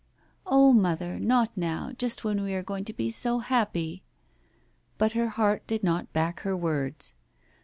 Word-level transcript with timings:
"Oh, 0.47 0.73
mother, 0.73 1.19
not 1.19 1.55
now, 1.55 1.91
just 1.91 2.23
when 2.23 2.41
we 2.41 2.55
are 2.55 2.63
going 2.63 2.85
to 2.85 2.91
be 2.93 3.11
so 3.11 3.37
happy." 3.37 4.01
But 4.97 5.11
her 5.11 5.29
heart 5.29 5.67
did 5.67 5.83
not 5.83 6.11
back 6.11 6.39
her 6.39 6.57
words. 6.57 7.13